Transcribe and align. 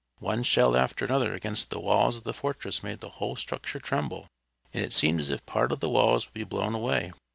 One 0.17 0.41
shell 0.41 0.75
after 0.75 1.05
another 1.05 1.35
against 1.35 1.69
the 1.69 1.79
walls 1.79 2.17
of 2.17 2.23
the 2.23 2.33
fortress 2.33 2.81
made 2.81 3.01
the 3.01 3.09
whole 3.21 3.35
structure 3.35 3.77
tremble, 3.77 4.25
and 4.73 4.83
it 4.83 4.93
seemed 4.93 5.19
as 5.19 5.29
if 5.29 5.45
part 5.45 5.71
of 5.71 5.79
the 5.79 5.89
walls 5.91 6.25
would 6.25 6.33
be 6.33 6.43
blown 6.43 6.73
away. 6.73 7.11